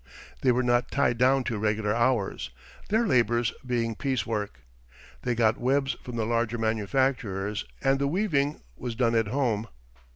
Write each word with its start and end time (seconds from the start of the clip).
They 0.41 0.51
were 0.51 0.63
not 0.63 0.89
tied 0.89 1.19
down 1.19 1.43
to 1.43 1.59
regular 1.59 1.93
hours, 1.93 2.49
their 2.89 3.05
labors 3.05 3.53
being 3.63 3.93
piece 3.93 4.25
work. 4.25 4.61
They 5.21 5.35
got 5.35 5.59
webs 5.61 5.95
from 6.03 6.15
the 6.15 6.25
larger 6.25 6.57
manufacturers 6.57 7.65
and 7.83 7.99
the 7.99 8.07
weaving 8.07 8.61
was 8.75 8.95
done 8.95 9.13
at 9.13 9.27
home. 9.27 9.67